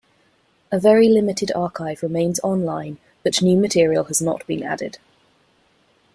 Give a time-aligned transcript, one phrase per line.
[0.71, 4.97] A very limited archive remains online, but new material has not been added.